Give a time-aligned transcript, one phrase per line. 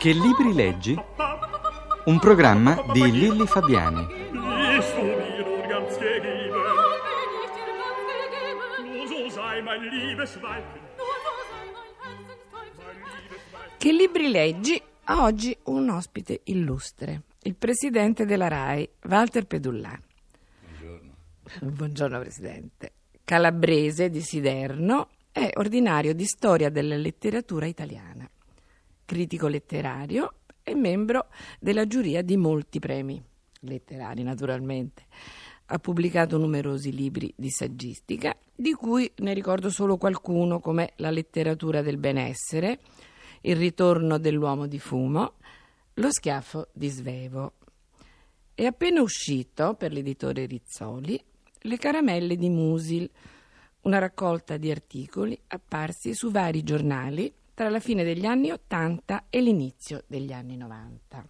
[0.00, 0.98] Che libri leggi?
[2.06, 4.06] Un programma di Lilli Fabiani.
[13.76, 14.82] Che libri leggi?
[15.08, 20.00] Oggi un ospite illustre, il presidente della RAI, Walter Pedullà.
[20.78, 21.12] Buongiorno.
[21.60, 22.92] Buongiorno Presidente.
[23.22, 28.26] Calabrese di Siderno, è ordinario di storia della letteratura italiana
[29.10, 33.20] critico letterario e membro della giuria di molti premi
[33.62, 35.06] letterari, naturalmente.
[35.66, 41.82] Ha pubblicato numerosi libri di saggistica, di cui ne ricordo solo qualcuno come La letteratura
[41.82, 42.78] del benessere,
[43.40, 45.38] Il ritorno dell'uomo di fumo,
[45.94, 47.54] Lo schiaffo di Svevo.
[48.54, 51.20] È appena uscito per l'editore Rizzoli
[51.62, 53.10] Le caramelle di Musil,
[53.82, 59.42] una raccolta di articoli apparsi su vari giornali tra la fine degli anni 80 e
[59.42, 61.22] l'inizio degli anni 90.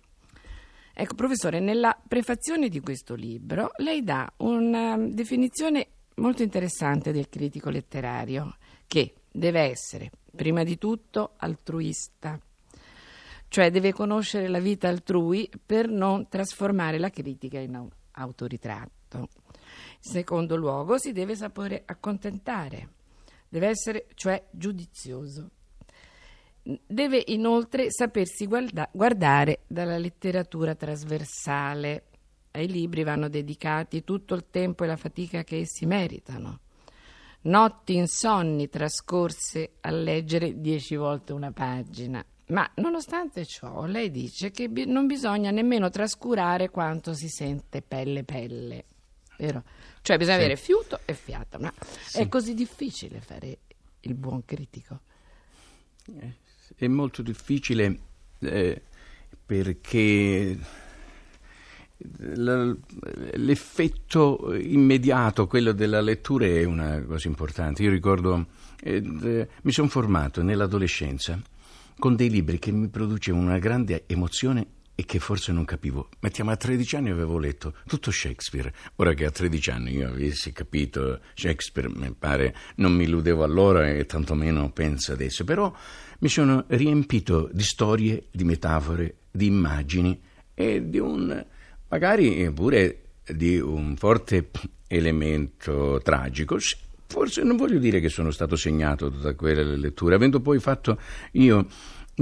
[0.95, 7.69] Ecco, professore, nella prefazione di questo libro lei dà una definizione molto interessante del critico
[7.69, 8.55] letterario,
[8.87, 12.39] che deve essere, prima di tutto, altruista,
[13.49, 19.19] cioè deve conoscere la vita altrui per non trasformare la critica in autoritratto.
[19.19, 19.29] In
[19.99, 22.89] secondo luogo, si deve sapere accontentare,
[23.49, 25.51] deve essere cioè giudizioso
[26.87, 32.05] Deve inoltre sapersi guarda- guardare dalla letteratura trasversale.
[32.53, 36.61] Ai libri vanno dedicati tutto il tempo e la fatica che essi meritano.
[37.43, 42.25] Notti insonni trascorse a leggere dieci volte una pagina.
[42.47, 48.25] Ma nonostante ciò, lei dice che bi- non bisogna nemmeno trascurare quanto si sente pelle
[48.25, 48.85] pelle.
[49.39, 49.63] Vero?
[50.03, 50.43] Cioè bisogna sì.
[50.43, 51.59] avere fiuto e fiato.
[51.59, 52.19] Ma sì.
[52.19, 53.59] è così difficile fare
[54.01, 55.01] il buon critico.
[56.19, 56.35] Eh,
[56.85, 57.99] è molto difficile
[58.39, 58.83] eh,
[59.45, 60.59] perché
[63.35, 67.83] l'effetto immediato, quello della lettura, è una cosa importante.
[67.83, 68.47] Io ricordo,
[68.83, 71.39] eh, mi sono formato nell'adolescenza
[71.99, 74.67] con dei libri che mi producevano una grande emozione
[75.01, 76.11] e che forse non capivo.
[76.21, 78.71] Mettiamo a 13 anni avevo letto tutto Shakespeare.
[78.97, 83.89] Ora che a 13 anni io avessi capito Shakespeare, mi pare, non mi illudevo allora
[83.89, 85.45] e tantomeno penso adesso.
[85.45, 85.75] Però
[86.19, 90.21] mi sono riempito di storie, di metafore, di immagini
[90.53, 91.47] e di un,
[91.89, 94.51] magari pure di un forte
[94.87, 96.59] elemento tragico.
[97.07, 101.01] Forse non voglio dire che sono stato segnato da quelle letture, avendo poi fatto
[101.33, 101.67] io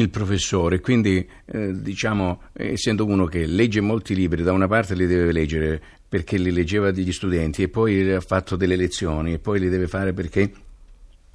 [0.01, 5.07] il professore, quindi eh, diciamo, essendo uno che legge molti libri, da una parte li
[5.07, 9.61] deve leggere perché li leggeva degli studenti e poi ha fatto delle lezioni e poi
[9.61, 10.51] li deve fare perché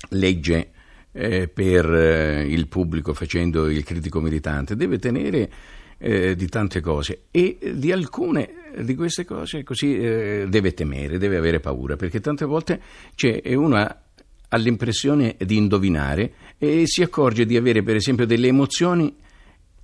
[0.10, 0.72] legge
[1.12, 5.52] eh, per eh, il pubblico facendo il critico militante, deve tenere
[6.00, 11.38] eh, di tante cose e di alcune di queste cose così eh, deve temere, deve
[11.38, 12.82] avere paura, perché tante volte
[13.14, 19.14] c'è uno ha l'impressione di indovinare e si accorge di avere per esempio delle emozioni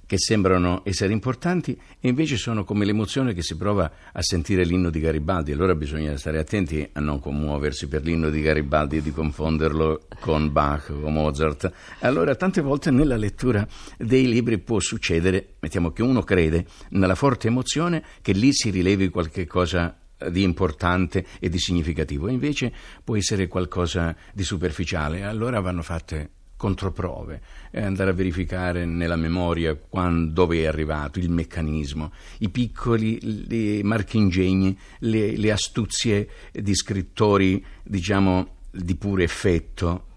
[0.05, 4.89] che sembrano essere importanti e invece sono come l'emozione che si prova a sentire l'inno
[4.89, 5.51] di Garibaldi.
[5.51, 10.53] Allora bisogna stare attenti a non commuoversi per l'inno di Garibaldi e di confonderlo con
[10.53, 11.69] Bach o Mozart.
[11.99, 13.67] Allora tante volte nella lettura
[13.97, 19.09] dei libri può succedere, mettiamo che uno crede nella forte emozione che lì si rilevi
[19.09, 19.95] qualche cosa
[20.31, 22.71] di importante e di significativo, invece
[23.03, 25.23] può essere qualcosa di superficiale.
[25.23, 31.29] Allora vanno fatte controprove, eh, andare a verificare nella memoria quando, dove è arrivato il
[31.29, 40.07] meccanismo, i piccoli marchingegni, le, le astuzie di scrittori, diciamo, di puro effetto,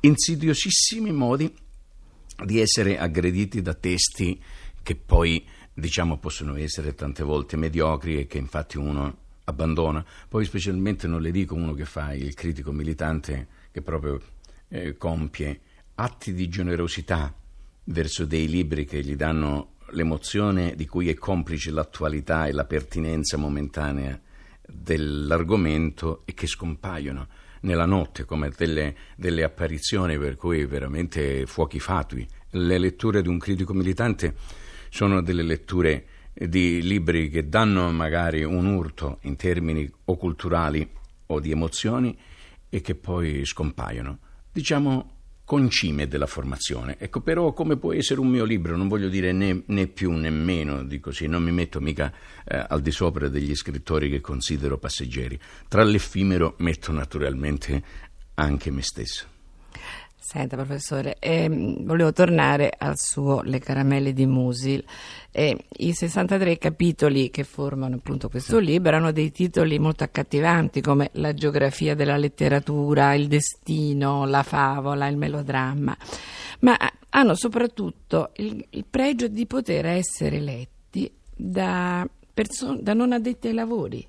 [0.00, 1.54] insidiosissimi modi
[2.44, 4.42] di essere aggrediti da testi
[4.82, 10.04] che poi, diciamo, possono essere tante volte mediocri e che infatti uno abbandona.
[10.28, 14.20] Poi specialmente non le dico uno che fa il critico militante che proprio
[14.70, 15.60] eh, compie
[15.96, 17.32] atti di generosità
[17.84, 23.36] verso dei libri che gli danno l'emozione di cui è complice l'attualità e la pertinenza
[23.36, 24.18] momentanea
[24.66, 27.28] dell'argomento e che scompaiono
[27.60, 32.26] nella notte come delle, delle apparizioni per cui veramente fuochi fatui.
[32.50, 34.34] Le letture di un critico militante
[34.88, 40.88] sono delle letture di libri che danno magari un urto in termini o culturali
[41.26, 42.16] o di emozioni
[42.68, 44.18] e che poi scompaiono.
[44.50, 45.13] Diciamo
[45.44, 46.96] concime della formazione.
[46.98, 50.30] Ecco, però come può essere un mio libro, non voglio dire né, né più né
[50.30, 52.12] meno di così, non mi metto mica
[52.44, 55.38] eh, al di sopra degli scrittori che considero passeggeri.
[55.68, 57.82] Tra l'effimero metto naturalmente
[58.34, 59.33] anche me stesso.
[60.26, 64.82] Senta, professore, ehm, volevo tornare al suo Le caramelle di Musil.
[65.30, 71.10] Eh, I 63 capitoli che formano appunto questo libro hanno dei titoli molto accattivanti come
[71.12, 75.94] La geografia della letteratura, Il destino, La favola, Il melodramma,
[76.60, 76.74] ma
[77.10, 83.54] hanno soprattutto il, il pregio di poter essere letti da, perso- da non addetti ai
[83.54, 84.08] lavori.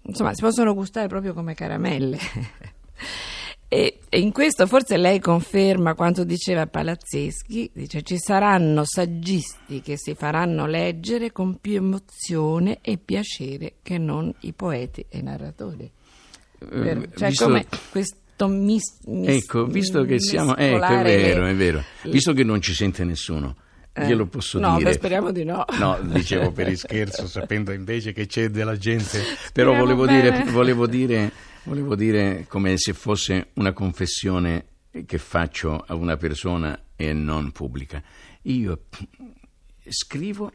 [0.00, 2.18] Insomma, si possono gustare proprio come caramelle.
[3.76, 9.98] E, e, in questo forse lei conferma quanto diceva Palazzeschi, dice ci saranno saggisti che
[9.98, 15.90] si faranno leggere con più emozione e piacere che non i poeti e i narratori.
[16.58, 20.56] Eh, cioè visto- come questo mis, mis- Ecco, visto che siamo...
[20.56, 21.84] Ecco, è vero, è vero.
[22.04, 23.56] Visto che non ci sente nessuno,
[23.92, 24.90] Eh, glielo posso no, dire.
[24.90, 25.66] beh, speriamo di no.
[25.78, 29.20] No, dicevo per il scherzo, sapendo invece che c'è della gente.
[29.52, 31.30] Però volevo dire, volevo, dire,
[31.66, 34.66] volevo dire come se fosse una confessione
[35.04, 38.02] che faccio a una persona e non pubblica.
[38.42, 38.84] Io
[39.88, 40.52] scrivo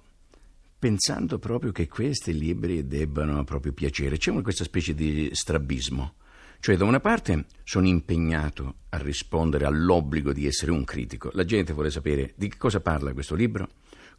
[0.80, 4.18] pensando proprio che questi libri debbano proprio piacere.
[4.18, 6.16] C'è una- questa specie di strabismo.
[6.60, 11.30] Cioè, da una parte sono impegnato a rispondere all'obbligo di essere un critico.
[11.34, 13.68] La gente vuole sapere di che cosa parla questo libro,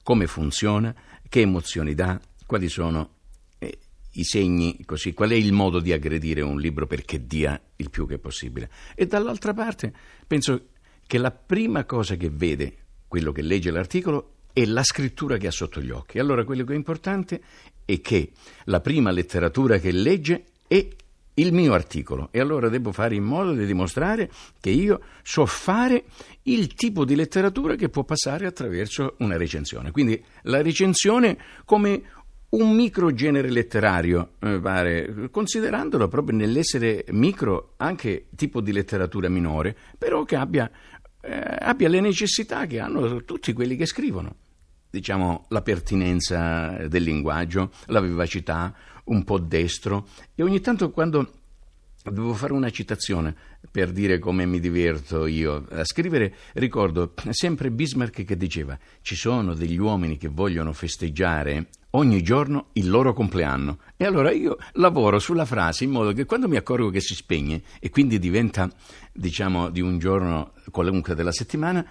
[0.02, 0.94] come funziona,
[1.28, 3.10] che emozioni dà, quali sono
[4.12, 8.06] i segni, così, qual è il modo di aggredire un libro perché dia il più
[8.06, 8.70] che possibile.
[8.94, 9.92] E dall'altra parte
[10.26, 10.68] penso
[11.06, 12.76] che la prima cosa che vede
[13.08, 16.18] quello che legge l'articolo è la scrittura che ha sotto gli occhi.
[16.18, 17.42] Allora quello che è importante
[17.84, 18.32] è che
[18.64, 20.86] la prima letteratura che legge è
[21.34, 24.30] il mio articolo e allora devo fare in modo di dimostrare
[24.60, 26.04] che io so fare
[26.42, 29.90] il tipo di letteratura che può passare attraverso una recensione.
[29.90, 32.02] Quindi la recensione come
[32.52, 40.24] un microgenere letterario, eh, pare, considerandolo proprio nell'essere micro anche tipo di letteratura minore, però
[40.24, 40.70] che abbia,
[41.20, 44.36] eh, abbia le necessità che hanno tutti quelli che scrivono.
[44.90, 51.40] Diciamo la pertinenza del linguaggio, la vivacità, un po' destro e ogni tanto quando
[52.04, 53.32] Devo fare una citazione
[53.70, 56.34] per dire come mi diverto io a scrivere.
[56.54, 62.88] Ricordo sempre Bismarck che diceva: Ci sono degli uomini che vogliono festeggiare ogni giorno il
[62.88, 63.78] loro compleanno.
[63.96, 67.62] E allora io lavoro sulla frase in modo che quando mi accorgo che si spegne
[67.80, 68.70] e quindi diventa,
[69.12, 71.84] diciamo, di un giorno qualunque della settimana,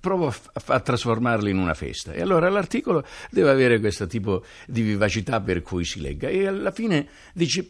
[0.00, 2.12] provo a, f- a trasformarlo in una festa.
[2.12, 6.28] E allora l'articolo deve avere questo tipo di vivacità per cui si legga.
[6.28, 7.68] E alla fine dici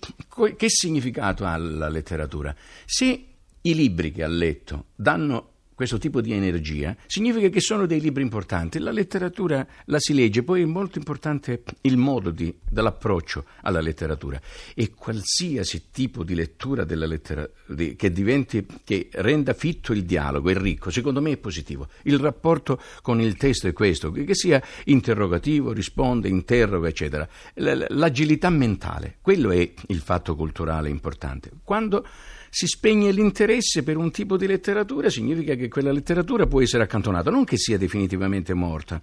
[0.56, 2.55] che significato ha la letteratura?
[2.84, 3.25] Se
[3.62, 5.49] i libri che ha letto danno
[5.81, 8.79] questo tipo di energia, significa che sono dei libri importanti.
[8.79, 14.38] La letteratura la si legge, poi è molto importante il modo di- dell'approccio alla letteratura.
[14.75, 20.50] E qualsiasi tipo di lettura della lettera- di- che diventi, che renda fitto il dialogo,
[20.50, 21.88] è ricco, secondo me è positivo.
[22.03, 27.27] Il rapporto con il testo è questo, che sia interrogativo, risponde, interroga, eccetera.
[27.55, 31.50] L'agilità mentale, quello è il fatto culturale importante.
[31.65, 32.05] Quando
[32.50, 37.31] si spegne l'interesse per un tipo di letteratura, significa che quella letteratura può essere accantonata,
[37.31, 39.00] non che sia definitivamente morta.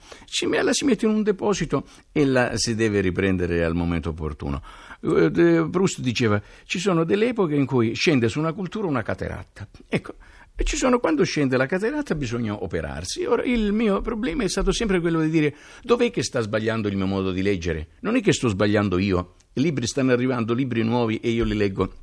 [0.62, 4.62] La si mette in un deposito e la si deve riprendere al momento opportuno.
[5.02, 9.68] Eh, Proust diceva: ci sono delle epoche in cui scende su una cultura una cateratta.
[9.88, 10.16] Ecco.
[10.60, 13.24] E ci sono, quando scende la cateratta bisogna operarsi.
[13.26, 16.98] Ora, il mio problema è stato sempre quello di dire dov'è che sta sbagliando il
[16.98, 17.90] mio modo di leggere?
[18.00, 21.56] Non è che sto sbagliando io, i libri stanno arrivando, libri nuovi e io li
[21.56, 21.94] leggo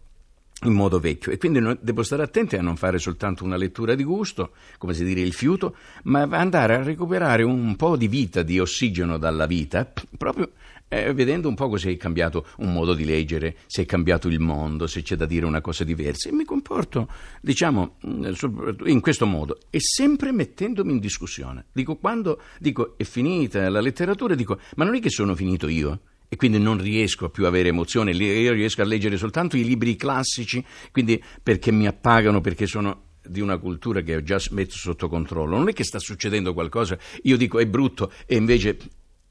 [0.65, 4.05] in modo vecchio e quindi devo stare attenti a non fare soltanto una lettura di
[4.05, 8.59] gusto, come si dire il fiuto, ma andare a recuperare un po' di vita, di
[8.59, 10.51] ossigeno dalla vita, proprio
[10.89, 14.39] eh, vedendo un po' se è cambiato un modo di leggere, se è cambiato il
[14.39, 17.09] mondo, se c'è da dire una cosa diversa e mi comporto,
[17.41, 17.97] diciamo,
[18.33, 21.67] soprattutto in questo modo e sempre mettendomi in discussione.
[21.73, 26.01] Dico quando dico è finita la letteratura, dico ma non è che sono finito io?
[26.29, 29.97] E quindi non riesco più a avere emozione, io riesco a leggere soltanto i libri
[29.97, 35.09] classici, quindi perché mi appagano, perché sono di una cultura che ho già messo sotto
[35.09, 35.57] controllo.
[35.57, 38.77] Non è che sta succedendo qualcosa, io dico è brutto e invece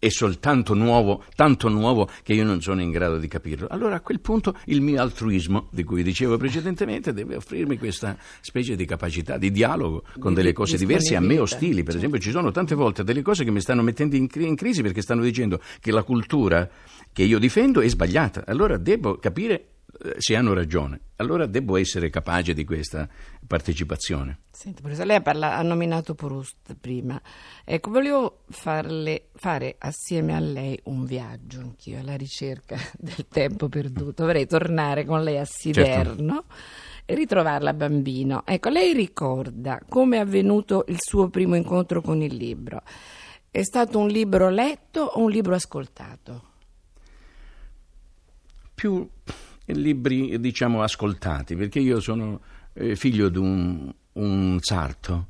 [0.03, 3.67] è soltanto nuovo, tanto nuovo che io non sono in grado di capirlo.
[3.69, 8.75] Allora a quel punto il mio altruismo, di cui dicevo precedentemente, deve offrirmi questa specie
[8.75, 11.83] di capacità di dialogo con delle cose diverse a me ostili.
[11.83, 14.81] Per esempio ci sono tante volte delle cose che mi stanno mettendo in, in crisi
[14.81, 16.69] perché stanno dicendo che la cultura
[17.13, 18.43] che io difendo è sbagliata.
[18.45, 19.67] Allora devo capire
[20.17, 20.99] se hanno ragione.
[21.17, 23.07] Allora devo essere capace di questa
[23.45, 24.39] partecipazione.
[24.51, 27.21] Senti, professore, lei ha, parla- ha nominato Proust prima.
[27.63, 34.25] Ecco, volevo farle, fare assieme a lei un viaggio, anch'io, alla ricerca del tempo perduto.
[34.25, 36.45] Vorrei tornare con lei a Siderno
[37.05, 38.43] e ritrovarla bambino.
[38.45, 42.81] Ecco, lei ricorda come è avvenuto il suo primo incontro con il libro?
[43.49, 46.51] È stato un libro letto o un libro ascoltato?
[48.73, 49.07] Più
[49.65, 52.41] libri, diciamo, ascoltati, perché io sono
[52.73, 55.27] eh, figlio di un, un sarto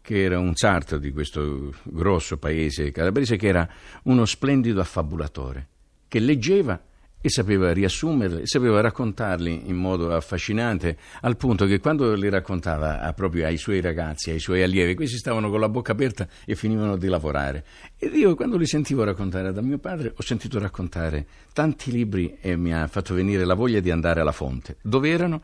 [0.00, 3.68] che era un sarto di questo grosso paese calabrese, che era
[4.04, 5.68] uno splendido affabulatore,
[6.08, 6.80] che leggeva
[7.20, 13.12] e sapeva riassumerli, sapeva raccontarli in modo affascinante, al punto che quando li raccontava a,
[13.12, 16.96] proprio ai suoi ragazzi, ai suoi allievi, questi stavano con la bocca aperta e finivano
[16.96, 17.64] di lavorare.
[17.98, 22.56] Ed io quando li sentivo raccontare da mio padre, ho sentito raccontare tanti libri e
[22.56, 24.76] mi ha fatto venire la voglia di andare alla fonte.
[24.80, 25.42] Dove erano?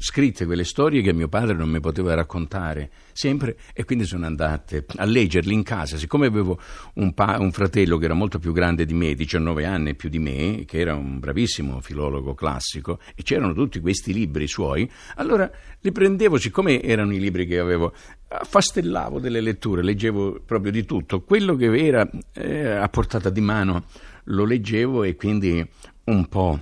[0.00, 4.86] Scritte quelle storie che mio padre non mi poteva raccontare sempre e quindi sono andate
[4.96, 5.96] a leggerli in casa.
[5.96, 6.58] Siccome avevo
[6.94, 10.20] un, pa- un, fratello che era molto più grande di me, 19 anni più di
[10.20, 15.50] me, che era un bravissimo filologo classico e c'erano tutti questi libri suoi, allora
[15.80, 17.92] li prendevo, siccome erano i libri che avevo,
[18.28, 21.22] affastellavo delle letture, leggevo proprio di tutto.
[21.22, 23.84] Quello che era eh, a portata di mano
[24.24, 25.66] lo leggevo e quindi
[26.04, 26.60] un po'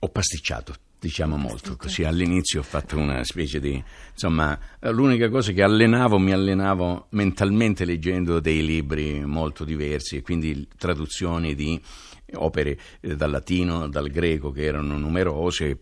[0.00, 3.82] ho pasticciato diciamo molto così all'inizio ho fatto una specie di
[4.12, 10.68] insomma l'unica cosa che allenavo mi allenavo mentalmente leggendo dei libri molto diversi e quindi
[10.78, 11.80] traduzioni di
[12.34, 15.76] opere eh, dal latino, dal greco che erano numerose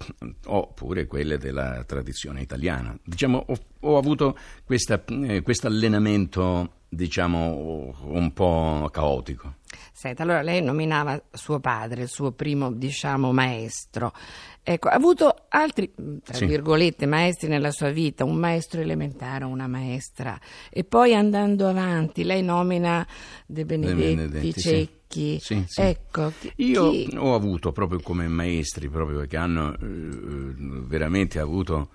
[0.47, 2.99] oppure quelle della tradizione italiana.
[3.05, 9.59] Diciamo ho, ho avuto questo eh, allenamento diciamo un po' caotico
[10.01, 14.15] Senta, allora lei nominava suo padre, il suo primo, diciamo, maestro.
[14.63, 15.93] Ecco, ha avuto altri,
[16.25, 16.47] tra sì.
[16.47, 20.41] virgolette, maestri nella sua vita, un maestro elementare, una maestra.
[20.71, 23.07] E poi andando avanti, lei nomina
[23.45, 25.39] De Benedetti, De Benedetti Cecchi.
[25.39, 25.65] Sì.
[25.67, 27.15] Sì, ecco, Io chi...
[27.19, 31.91] ho avuto proprio come maestri, proprio che hanno eh, veramente avuto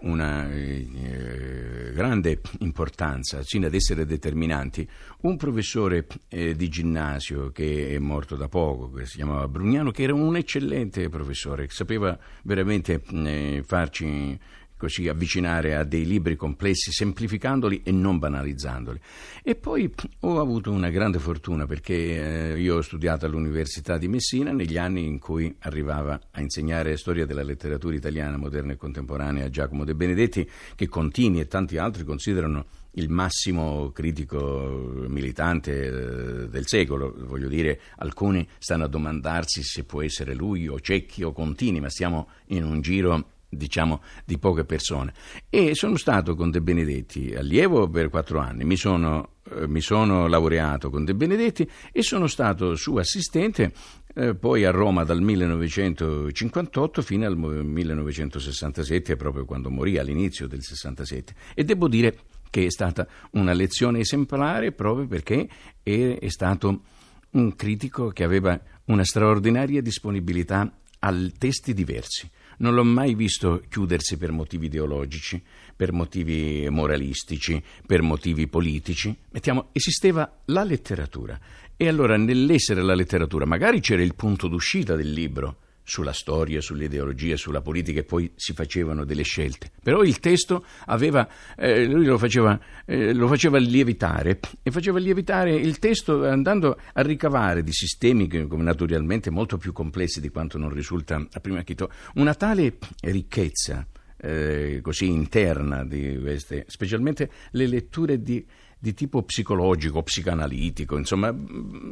[0.00, 4.88] una eh, grande importanza, sino ad essere determinanti,
[5.22, 10.04] un professore eh, di ginnasio che è morto da poco, che si chiamava Brugnano, che
[10.04, 14.38] era un eccellente professore, che sapeva veramente eh, farci
[14.78, 18.98] così avvicinare a dei libri complessi, semplificandoli e non banalizzandoli.
[19.42, 24.52] E poi ho avuto una grande fortuna perché eh, io ho studiato all'Università di Messina
[24.52, 29.50] negli anni in cui arrivava a insegnare storia della letteratura italiana moderna e contemporanea a
[29.50, 36.66] Giacomo De Benedetti, che Contini e tanti altri considerano il massimo critico militante eh, del
[36.66, 37.14] secolo.
[37.16, 41.90] Voglio dire, alcuni stanno a domandarsi se può essere lui o Cecchi o Contini, ma
[41.90, 45.12] stiamo in un giro diciamo di poche persone.
[45.48, 48.64] E sono stato con De Benedetti allievo per quattro anni.
[48.64, 53.72] Mi sono, eh, mi sono laureato con De Benedetti e sono stato suo assistente
[54.14, 61.34] eh, poi a Roma dal 1958 fino al 1967 proprio quando morì all'inizio del 67
[61.54, 62.18] e devo dire
[62.50, 65.48] che è stata una lezione esemplare proprio perché
[65.82, 66.82] è, è stato
[67.30, 74.16] un critico che aveva una straordinaria disponibilità a testi diversi non l'ho mai visto chiudersi
[74.16, 75.42] per motivi ideologici,
[75.74, 79.16] per motivi moralistici, per motivi politici.
[79.30, 81.38] Mettiamo, esisteva la letteratura.
[81.76, 85.58] E allora nell'essere la letteratura, magari c'era il punto d'uscita del libro,
[85.88, 89.70] sulla storia, sull'ideologia, sulla politica e poi si facevano delle scelte.
[89.82, 91.26] Però il testo aveva,
[91.56, 97.00] eh, lui lo faceva, eh, lo faceva, lievitare e faceva lievitare il testo andando a
[97.00, 101.90] ricavare di sistemi che, naturalmente molto più complessi di quanto non risulta a prima chito,
[102.16, 103.86] una tale ricchezza
[104.20, 108.46] eh, così interna di queste, specialmente le letture di
[108.78, 111.34] di tipo psicologico, psicanalitico, insomma,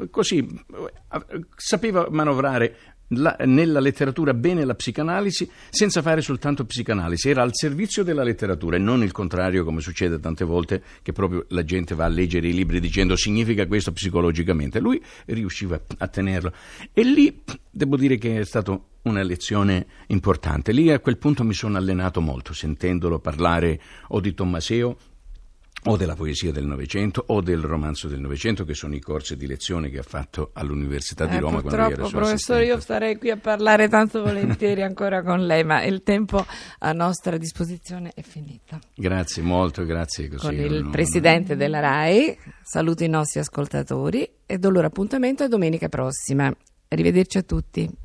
[0.09, 2.77] così eh, sapeva manovrare
[3.09, 8.77] la, nella letteratura bene la psicanalisi senza fare soltanto psicanalisi, era al servizio della letteratura
[8.77, 12.49] e non il contrario come succede tante volte che proprio la gente va a leggere
[12.49, 14.81] i libri dicendo significa questo psicologicamente.
[14.81, 16.53] Lui riusciva a tenerlo
[16.93, 20.73] e lì devo dire che è stata una lezione importante.
[20.73, 24.97] Lì a quel punto mi sono allenato molto sentendolo parlare o di Tommaseo
[25.87, 29.47] o della poesia del Novecento o del romanzo del Novecento, che sono i corsi di
[29.47, 33.31] lezione che ha fatto all'Università di eh, Roma quando era suo professore, io starei qui
[33.31, 36.45] a parlare tanto volentieri ancora con lei, ma il tempo
[36.79, 38.79] a nostra disposizione è finito.
[38.95, 40.29] Grazie molto, grazie.
[40.29, 40.91] Così con il non...
[40.91, 46.55] presidente della RAI, saluto i nostri ascoltatori e do loro appuntamento a domenica prossima.
[46.89, 48.05] Arrivederci a tutti.